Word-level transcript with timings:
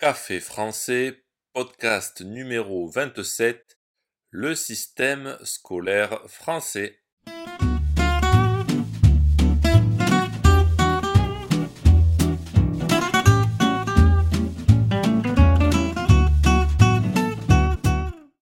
Café 0.00 0.38
français, 0.38 1.24
podcast 1.52 2.20
numéro 2.20 2.86
27, 2.86 3.80
le 4.30 4.54
système 4.54 5.36
scolaire 5.42 6.20
français. 6.28 7.00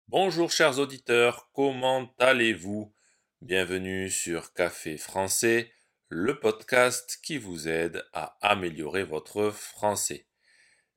Bonjour 0.10 0.52
chers 0.52 0.78
auditeurs, 0.78 1.50
comment 1.54 2.14
allez-vous? 2.20 2.94
Bienvenue 3.40 4.10
sur 4.10 4.52
Café 4.52 4.98
français, 4.98 5.72
le 6.10 6.38
podcast 6.38 7.18
qui 7.24 7.38
vous 7.38 7.70
aide 7.70 8.04
à 8.12 8.36
améliorer 8.42 9.06
votre 9.06 9.52
français. 9.52 10.28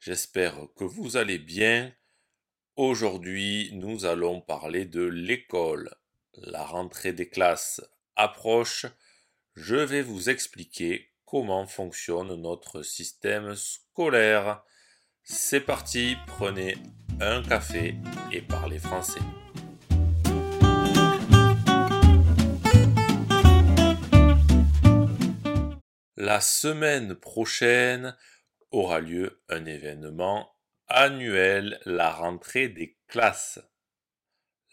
J'espère 0.00 0.68
que 0.76 0.84
vous 0.84 1.16
allez 1.16 1.38
bien. 1.38 1.92
Aujourd'hui, 2.76 3.70
nous 3.72 4.04
allons 4.04 4.40
parler 4.40 4.84
de 4.84 5.02
l'école. 5.02 5.92
La 6.34 6.64
rentrée 6.64 7.12
des 7.12 7.28
classes 7.28 7.82
approche. 8.14 8.86
Je 9.56 9.74
vais 9.74 10.02
vous 10.02 10.30
expliquer 10.30 11.10
comment 11.24 11.66
fonctionne 11.66 12.40
notre 12.40 12.82
système 12.82 13.56
scolaire. 13.56 14.62
C'est 15.24 15.60
parti, 15.60 16.16
prenez 16.28 16.76
un 17.20 17.42
café 17.42 17.96
et 18.30 18.40
parlez 18.40 18.78
français. 18.78 19.20
La 26.16 26.40
semaine 26.40 27.16
prochaine, 27.16 28.16
aura 28.70 29.00
lieu 29.00 29.42
un 29.48 29.64
événement 29.64 30.52
annuel, 30.86 31.80
la 31.84 32.10
rentrée 32.10 32.68
des 32.68 32.98
classes. 33.08 33.60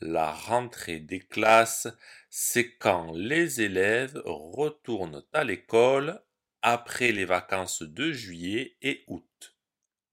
La 0.02 0.32
rentrée 0.32 1.00
des 1.00 1.20
classes, 1.20 1.88
c'est 2.30 2.76
quand 2.76 3.12
les 3.14 3.62
élèves 3.62 4.22
retournent 4.26 5.24
à 5.34 5.44
l'école 5.44 6.22
après 6.62 7.12
les 7.12 7.26
vacances 7.26 7.84
de 7.84 8.12
juillet 8.12 8.78
et 8.82 9.04
août. 9.08 9.56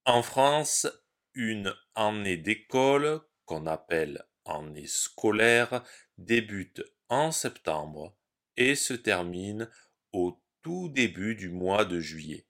En 0.05 0.21
France, 0.21 0.87
une 1.33 1.73
année 1.95 2.37
d'école, 2.37 3.21
qu'on 3.45 3.65
appelle 3.65 4.23
année 4.45 4.87
scolaire, 4.87 5.83
débute 6.17 6.83
en 7.09 7.31
septembre 7.31 8.15
et 8.55 8.75
se 8.75 8.93
termine 8.93 9.69
au 10.11 10.41
tout 10.61 10.89
début 10.89 11.35
du 11.35 11.49
mois 11.49 11.85
de 11.85 11.99
juillet. 11.99 12.45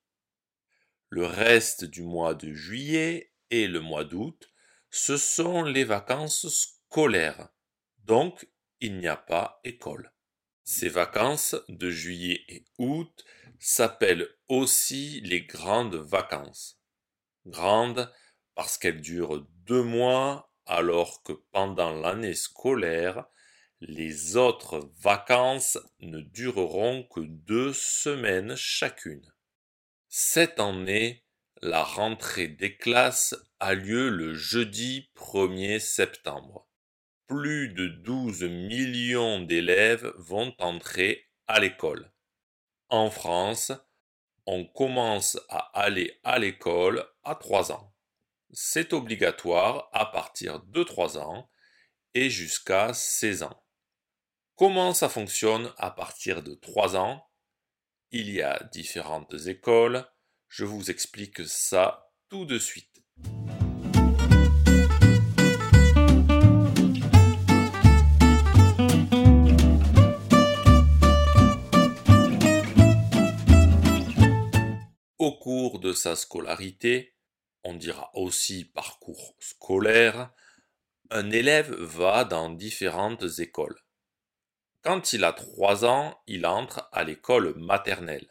Le 1.15 1.27
reste 1.27 1.85
du 1.85 2.01
mois 2.01 2.33
de 2.33 2.51
juillet 2.53 3.31
et 3.51 3.67
le 3.67 3.81
mois 3.81 4.03
d'août, 4.03 4.51
ce 4.89 5.15
sont 5.15 5.61
les 5.61 5.83
vacances 5.83 6.47
scolaires. 6.49 7.49
Donc, 7.99 8.49
il 8.79 8.97
n'y 8.97 9.07
a 9.07 9.15
pas 9.15 9.61
école. 9.63 10.11
Ces 10.63 10.89
vacances 10.89 11.55
de 11.69 11.91
juillet 11.91 12.43
et 12.47 12.65
août 12.79 13.25
s'appellent 13.59 14.27
aussi 14.47 15.21
les 15.21 15.43
grandes 15.43 15.97
vacances. 15.97 16.81
Grandes 17.45 18.11
parce 18.55 18.79
qu'elles 18.79 19.01
durent 19.01 19.45
deux 19.67 19.83
mois 19.83 20.51
alors 20.65 21.21
que 21.21 21.33
pendant 21.51 21.93
l'année 21.93 22.33
scolaire, 22.33 23.25
les 23.81 24.35
autres 24.35 24.89
vacances 24.97 25.77
ne 25.99 26.21
dureront 26.21 27.03
que 27.03 27.19
deux 27.19 27.71
semaines 27.71 28.55
chacune. 28.55 29.32
Cette 30.15 30.59
année, 30.59 31.25
la 31.63 31.83
rentrée 31.83 32.47
des 32.47 32.77
classes 32.77 33.33
a 33.59 33.73
lieu 33.73 34.09
le 34.09 34.35
jeudi 34.35 35.09
1er 35.15 35.79
septembre. 35.79 36.69
Plus 37.25 37.69
de 37.69 37.87
12 37.87 38.43
millions 38.43 39.41
d'élèves 39.41 40.13
vont 40.17 40.53
entrer 40.59 41.31
à 41.47 41.59
l'école. 41.59 42.13
En 42.89 43.09
France, 43.09 43.71
on 44.45 44.65
commence 44.65 45.39
à 45.49 45.71
aller 45.73 46.19
à 46.23 46.37
l'école 46.37 47.03
à 47.23 47.33
3 47.33 47.71
ans. 47.71 47.95
C'est 48.51 48.93
obligatoire 48.93 49.89
à 49.93 50.05
partir 50.05 50.59
de 50.59 50.83
3 50.83 51.17
ans 51.17 51.49
et 52.13 52.29
jusqu'à 52.29 52.93
16 52.93 53.41
ans. 53.41 53.63
Comment 54.57 54.93
ça 54.93 55.09
fonctionne 55.09 55.73
à 55.77 55.89
partir 55.89 56.43
de 56.43 56.53
3 56.53 56.97
ans? 56.97 57.27
Il 58.15 58.29
y 58.29 58.43
a 58.43 58.69
différentes 58.71 59.33
écoles. 59.47 60.05
Je 60.47 60.65
vous 60.65 60.91
explique 60.91 61.43
ça 61.47 62.11
tout 62.29 62.45
de 62.45 62.59
suite. 62.59 63.01
Au 75.17 75.31
cours 75.39 75.79
de 75.79 75.91
sa 75.91 76.15
scolarité, 76.15 77.15
on 77.63 77.73
dira 77.73 78.11
aussi 78.13 78.65
parcours 78.65 79.35
scolaire, 79.39 80.31
un 81.09 81.31
élève 81.31 81.73
va 81.73 82.25
dans 82.25 82.51
différentes 82.51 83.39
écoles. 83.39 83.79
Quand 84.83 85.13
il 85.13 85.23
a 85.23 85.31
trois 85.31 85.85
ans, 85.85 86.21
il 86.27 86.45
entre 86.45 86.89
à 86.91 87.05
l'école 87.05 87.57
maternelle. 87.57 88.27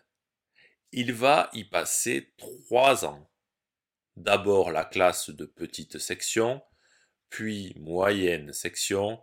Il 0.93 1.15
va 1.15 1.49
y 1.55 1.65
passer 1.65 2.35
trois 2.37 3.07
ans. 3.07 3.31
D'abord 4.17 4.71
la 4.71 4.85
classe 4.85 5.31
de 5.31 5.47
petite 5.47 5.97
section, 5.97 6.63
puis 7.31 7.73
moyenne 7.79 8.53
section 8.53 9.19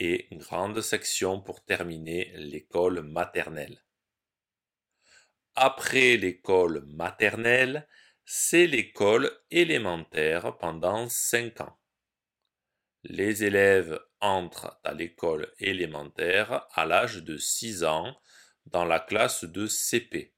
et 0.00 0.26
grande 0.32 0.80
section 0.80 1.40
pour 1.40 1.64
terminer 1.64 2.32
l'école 2.34 3.02
maternelle. 3.02 3.84
Après 5.54 6.16
l'école 6.16 6.84
maternelle, 6.86 7.86
c'est 8.24 8.66
l'école 8.66 9.30
élémentaire 9.52 10.58
pendant 10.58 11.08
cinq 11.08 11.60
ans. 11.60 11.78
Les 13.04 13.42
élèves 13.42 14.00
entrent 14.20 14.78
à 14.84 14.92
l'école 14.92 15.52
élémentaire 15.58 16.68
à 16.72 16.86
l'âge 16.86 17.16
de 17.16 17.36
6 17.36 17.82
ans 17.84 18.16
dans 18.66 18.84
la 18.84 19.00
classe 19.00 19.44
de 19.44 19.66
CP. 19.66 20.34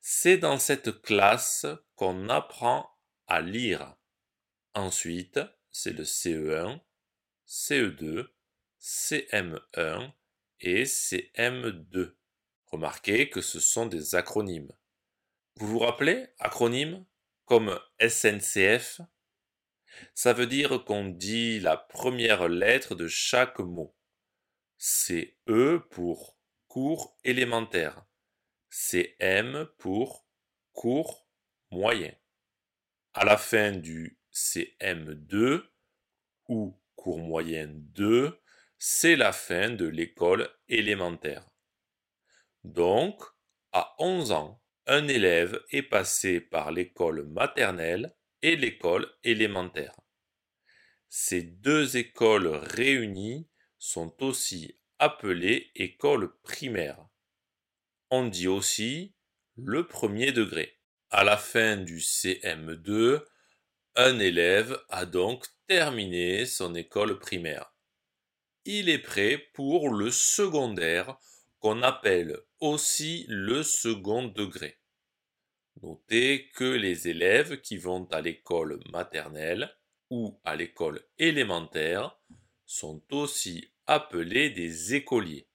C'est 0.00 0.38
dans 0.38 0.58
cette 0.58 1.00
classe 1.02 1.66
qu'on 1.94 2.28
apprend 2.28 2.90
à 3.26 3.40
lire. 3.40 3.94
Ensuite, 4.74 5.40
c'est 5.70 5.92
le 5.92 6.04
CE1, 6.04 6.80
CE2, 7.46 8.28
CM1 8.80 10.12
et 10.60 10.84
CM2. 10.84 12.14
Remarquez 12.66 13.30
que 13.30 13.40
ce 13.40 13.60
sont 13.60 13.86
des 13.86 14.14
acronymes. 14.14 14.72
Vous 15.56 15.66
vous 15.68 15.78
rappelez 15.80 16.28
acronymes 16.38 17.04
comme 17.44 17.78
SNCF, 18.00 19.00
ça 20.14 20.32
veut 20.32 20.46
dire 20.46 20.84
qu'on 20.84 21.06
dit 21.06 21.60
la 21.60 21.76
première 21.76 22.48
lettre 22.48 22.94
de 22.94 23.08
chaque 23.08 23.58
mot. 23.58 23.96
C'est 24.78 25.36
E 25.48 25.80
pour 25.90 26.38
cours 26.68 27.18
élémentaire. 27.24 28.04
C'est 28.68 29.16
M 29.18 29.68
pour 29.78 30.26
cours 30.72 31.26
moyen. 31.70 32.12
À 33.14 33.24
la 33.24 33.36
fin 33.36 33.72
du 33.72 34.18
CM2 34.32 35.64
ou 36.48 36.80
cours 36.94 37.18
moyen 37.18 37.68
2, 37.68 38.40
c'est 38.78 39.16
la 39.16 39.32
fin 39.32 39.70
de 39.70 39.86
l'école 39.86 40.48
élémentaire. 40.68 41.50
Donc, 42.64 43.22
à 43.72 43.94
11 43.98 44.32
ans, 44.32 44.62
un 44.86 45.08
élève 45.08 45.62
est 45.70 45.82
passé 45.82 46.40
par 46.40 46.72
l'école 46.72 47.26
maternelle 47.26 48.14
et 48.42 48.56
l'école 48.56 49.06
élémentaire. 49.24 49.94
Ces 51.08 51.42
deux 51.42 51.96
écoles 51.96 52.48
réunies 52.48 53.48
sont 53.78 54.14
aussi 54.22 54.78
appelées 54.98 55.70
écoles 55.74 56.38
primaires. 56.42 57.04
On 58.10 58.26
dit 58.26 58.48
aussi 58.48 59.14
le 59.56 59.86
premier 59.86 60.32
degré. 60.32 60.78
À 61.10 61.24
la 61.24 61.36
fin 61.36 61.76
du 61.76 61.98
CM2, 61.98 63.24
un 63.96 64.18
élève 64.18 64.80
a 64.88 65.06
donc 65.06 65.46
terminé 65.66 66.46
son 66.46 66.74
école 66.74 67.18
primaire. 67.18 67.72
Il 68.64 68.88
est 68.88 69.00
prêt 69.00 69.38
pour 69.54 69.90
le 69.90 70.10
secondaire 70.10 71.16
qu'on 71.58 71.82
appelle 71.82 72.38
aussi 72.60 73.26
le 73.28 73.62
second 73.62 74.24
degré. 74.24 74.79
Notez 75.82 76.50
que 76.54 76.64
les 76.64 77.08
élèves 77.08 77.62
qui 77.62 77.78
vont 77.78 78.06
à 78.10 78.20
l'école 78.20 78.80
maternelle 78.92 79.74
ou 80.10 80.38
à 80.44 80.54
l'école 80.54 81.00
élémentaire 81.18 82.18
sont 82.66 83.02
aussi 83.10 83.72
appelés 83.86 84.50
des 84.50 84.94
écoliers. 84.94 85.48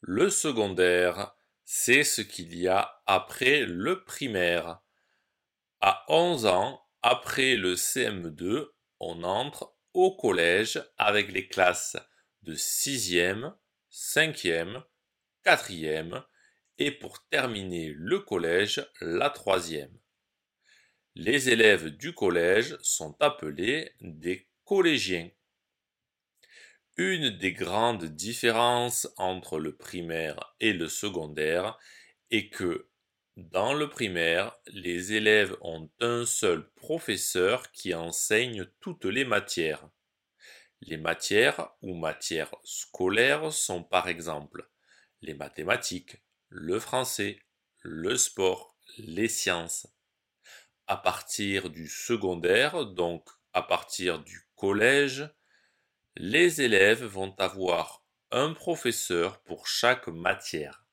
Le 0.00 0.30
secondaire, 0.30 1.36
c'est 1.66 2.02
ce 2.02 2.22
qu'il 2.22 2.56
y 2.56 2.66
a 2.66 3.02
après 3.04 3.66
le 3.66 4.04
primaire. 4.04 4.80
À 5.82 6.02
11 6.08 6.46
ans, 6.46 6.80
après 7.02 7.56
le 7.56 7.74
CM2, 7.74 8.68
on 9.00 9.22
entre 9.22 9.74
au 9.94 10.16
collège 10.16 10.82
avec 10.98 11.32
les 11.32 11.48
classes 11.48 11.96
de 12.42 12.54
6e, 12.54 13.54
5e, 13.90 14.82
4e 15.44 16.24
et 16.78 16.90
pour 16.90 17.26
terminer 17.28 17.92
le 17.96 18.20
collège, 18.20 18.86
la 19.00 19.30
troisième. 19.30 19.96
Les 21.14 21.48
élèves 21.48 21.88
du 21.88 22.12
collège 22.12 22.76
sont 22.82 23.16
appelés 23.20 23.92
des 24.00 24.48
collégiens. 24.64 25.30
Une 26.98 27.30
des 27.30 27.52
grandes 27.52 28.04
différences 28.04 29.08
entre 29.16 29.58
le 29.58 29.76
primaire 29.76 30.54
et 30.60 30.72
le 30.72 30.88
secondaire 30.88 31.78
est 32.30 32.50
que 32.50 32.90
dans 33.36 33.74
le 33.74 33.90
primaire, 33.90 34.56
les 34.68 35.12
élèves 35.12 35.54
ont 35.60 35.90
un 36.00 36.24
seul 36.24 36.70
professeur 36.70 37.70
qui 37.70 37.92
enseigne 37.92 38.64
toutes 38.80 39.04
les 39.04 39.26
matières. 39.26 39.86
Les 40.80 40.96
matières 40.96 41.68
ou 41.82 41.94
matières 41.94 42.54
scolaires 42.64 43.52
sont 43.52 43.82
par 43.82 44.08
exemple 44.08 44.66
les 45.20 45.34
mathématiques, 45.34 46.16
le 46.48 46.80
français, 46.80 47.38
le 47.82 48.16
sport, 48.16 48.74
les 48.96 49.28
sciences. 49.28 49.86
À 50.86 50.96
partir 50.96 51.68
du 51.68 51.88
secondaire, 51.88 52.86
donc 52.86 53.28
à 53.52 53.60
partir 53.60 54.18
du 54.18 54.48
collège, 54.54 55.28
les 56.14 56.62
élèves 56.62 57.04
vont 57.04 57.34
avoir 57.38 58.02
un 58.30 58.54
professeur 58.54 59.42
pour 59.42 59.66
chaque 59.66 60.08
matière, 60.08 60.86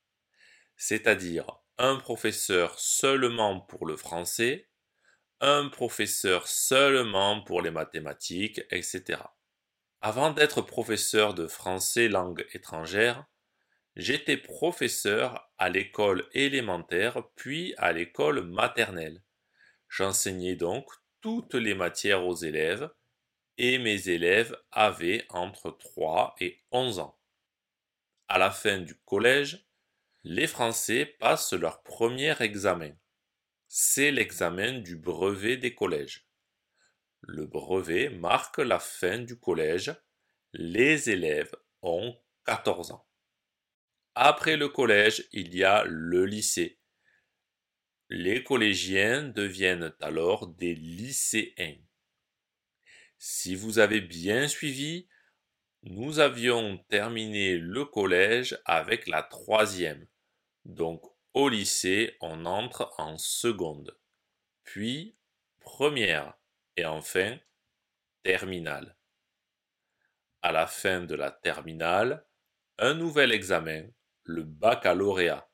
c'est-à-dire 0.75 1.62
un 1.77 1.97
professeur 1.97 2.79
seulement 2.79 3.59
pour 3.59 3.85
le 3.85 3.97
français, 3.97 4.69
un 5.41 5.69
professeur 5.69 6.47
seulement 6.47 7.41
pour 7.43 7.61
les 7.61 7.71
mathématiques, 7.71 8.61
etc. 8.71 9.21
Avant 10.01 10.31
d'être 10.31 10.61
professeur 10.61 11.33
de 11.33 11.47
français 11.47 12.07
langue 12.07 12.45
étrangère, 12.53 13.25
j'étais 13.95 14.37
professeur 14.37 15.51
à 15.57 15.69
l'école 15.69 16.27
élémentaire 16.33 17.23
puis 17.35 17.73
à 17.77 17.91
l'école 17.93 18.41
maternelle. 18.41 19.23
J'enseignais 19.89 20.55
donc 20.55 20.85
toutes 21.21 21.55
les 21.55 21.73
matières 21.73 22.25
aux 22.25 22.35
élèves 22.35 22.89
et 23.57 23.77
mes 23.77 24.09
élèves 24.09 24.57
avaient 24.71 25.25
entre 25.29 25.71
3 25.71 26.35
et 26.39 26.61
11 26.71 26.99
ans. 26.99 27.19
À 28.27 28.37
la 28.37 28.51
fin 28.51 28.79
du 28.79 28.95
collège, 29.05 29.65
les 30.23 30.47
Français 30.47 31.05
passent 31.05 31.53
leur 31.53 31.83
premier 31.83 32.41
examen. 32.41 32.95
C'est 33.67 34.11
l'examen 34.11 34.79
du 34.79 34.95
brevet 34.95 35.57
des 35.57 35.75
collèges. 35.75 36.27
Le 37.21 37.45
brevet 37.45 38.09
marque 38.09 38.59
la 38.59 38.79
fin 38.79 39.19
du 39.19 39.37
collège. 39.37 39.93
Les 40.53 41.09
élèves 41.09 41.53
ont 41.81 42.15
14 42.45 42.91
ans. 42.91 43.07
Après 44.15 44.55
le 44.55 44.69
collège, 44.69 45.27
il 45.31 45.55
y 45.55 45.63
a 45.63 45.83
le 45.85 46.25
lycée. 46.25 46.79
Les 48.09 48.43
collégiens 48.43 49.23
deviennent 49.23 49.93
alors 49.99 50.47
des 50.47 50.75
lycéens. 50.75 51.77
Si 53.17 53.55
vous 53.55 53.79
avez 53.79 54.01
bien 54.01 54.47
suivi, 54.47 55.07
nous 55.81 56.19
avions 56.19 56.77
terminé 56.89 57.57
le 57.57 57.85
collège 57.85 58.57
avec 58.65 59.07
la 59.07 59.23
troisième. 59.23 60.05
Donc 60.65 61.04
au 61.33 61.50
lycée, 61.50 62.15
on 62.21 62.45
entre 62.45 62.94
en 62.98 63.18
seconde, 63.18 63.98
puis 64.63 65.18
première 65.60 66.38
et 66.77 66.86
enfin 66.86 67.38
terminale. 68.24 68.95
À 70.42 70.51
la 70.51 70.68
fin 70.68 71.01
de 71.01 71.15
la 71.15 71.31
terminale, 71.31 72.25
un 72.77 72.94
nouvel 72.94 73.31
examen, 73.31 73.88
le 74.24 74.44
baccalauréat. 74.44 75.50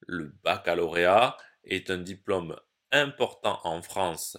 Le 0.00 0.26
baccalauréat 0.42 1.36
est 1.64 1.90
un 1.90 1.98
diplôme 1.98 2.58
important 2.90 3.60
en 3.64 3.82
France 3.82 4.38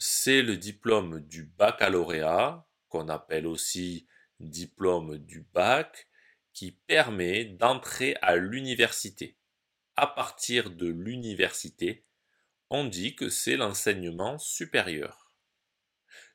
c'est 0.00 0.40
le 0.40 0.56
diplôme 0.56 1.20
du 1.20 1.44
baccalauréat, 1.44 2.66
qu'on 2.88 3.10
appelle 3.10 3.46
aussi 3.46 4.08
diplôme 4.40 5.18
du 5.18 5.42
bac, 5.52 6.08
qui 6.52 6.72
permet 6.72 7.44
d'entrer 7.44 8.16
à 8.22 8.36
l'université. 8.36 9.36
À 9.96 10.06
partir 10.06 10.70
de 10.70 10.88
l'université, 10.88 12.04
on 12.70 12.84
dit 12.84 13.16
que 13.16 13.28
c'est 13.28 13.56
l'enseignement 13.56 14.38
supérieur. 14.38 15.30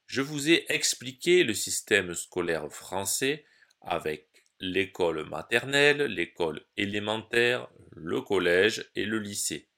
Je 0.07 0.21
vous 0.21 0.50
ai 0.50 0.65
expliqué 0.69 1.44
le 1.44 1.53
système 1.53 2.13
scolaire 2.13 2.71
français 2.71 3.45
avec 3.81 4.29
l'école 4.59 5.27
maternelle, 5.27 6.03
l'école 6.03 6.65
élémentaire, 6.77 7.69
le 7.91 8.21
collège 8.21 8.89
et 8.95 9.06
le 9.06 9.19
lycée. 9.19 9.69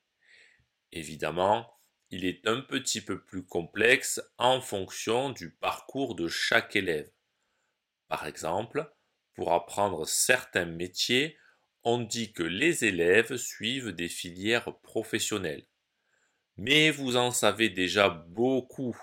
Évidemment, 0.92 1.72
il 2.10 2.26
est 2.26 2.48
un 2.48 2.62
petit 2.62 3.02
peu 3.02 3.22
plus 3.22 3.46
complexe 3.46 4.22
en 4.38 4.62
fonction 4.62 5.30
du 5.30 5.52
parcours 5.52 6.16
de 6.16 6.28
chaque 6.28 6.76
élève. 6.76 7.10
Par 8.08 8.26
exemple, 8.26 8.90
pour 9.38 9.54
apprendre 9.54 10.06
certains 10.08 10.66
métiers, 10.66 11.38
on 11.84 12.00
dit 12.00 12.34
que 12.34 12.44
les 12.44 12.86
élèves 12.86 13.38
suivent 13.38 13.92
des 13.92 14.10
filières 14.10 14.76
professionnelles. 14.80 15.68
Mais 16.58 16.90
vous 16.90 17.18
en 17.18 17.30
savez 17.30 17.70
déjà 17.70 18.10
beaucoup. 18.10 18.98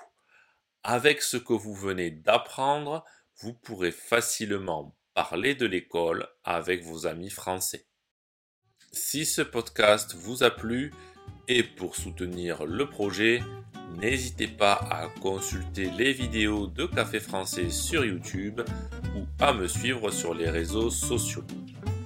Avec 0.82 1.22
ce 1.22 1.36
que 1.36 1.52
vous 1.52 1.72
venez 1.72 2.10
d'apprendre, 2.10 3.04
vous 3.38 3.54
pourrez 3.54 3.92
facilement 3.92 4.98
parler 5.14 5.54
de 5.54 5.66
l'école 5.66 6.28
avec 6.42 6.82
vos 6.82 7.06
amis 7.06 7.30
français. 7.30 7.86
Si 8.92 9.24
ce 9.24 9.40
podcast 9.40 10.14
vous 10.14 10.42
a 10.42 10.50
plu, 10.50 10.92
et 11.46 11.62
pour 11.62 11.94
soutenir 11.94 12.64
le 12.64 12.88
projet, 12.88 13.40
n'hésitez 13.98 14.48
pas 14.48 14.74
à 14.74 15.08
consulter 15.20 15.90
les 15.90 16.12
vidéos 16.12 16.66
de 16.66 16.86
Café 16.86 17.20
Français 17.20 17.70
sur 17.70 18.04
YouTube 18.04 18.60
ou 19.14 19.26
à 19.40 19.52
me 19.52 19.66
suivre 19.66 20.10
sur 20.10 20.34
les 20.34 20.50
réseaux 20.50 20.90
sociaux. 20.90 21.44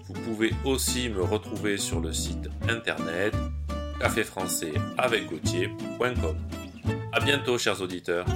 Vous 0.06 0.14
pouvez 0.14 0.52
aussi 0.64 1.08
me 1.08 1.22
retrouver 1.22 1.76
sur 1.76 2.00
le 2.00 2.12
site 2.12 2.48
internet 2.68 3.34
caféfrançais 4.00 4.72
avec 4.96 5.30
A 7.12 7.20
bientôt 7.20 7.58
chers 7.58 7.80
auditeurs. 7.82 8.26